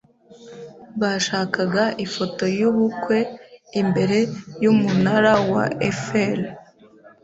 [1.01, 3.17] Bashakaga ifoto yubukwe
[3.81, 4.17] imbere
[4.63, 6.39] yumunara wa Eiffel.